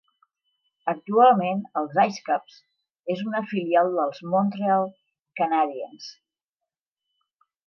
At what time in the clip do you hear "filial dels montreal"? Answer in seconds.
3.53-4.91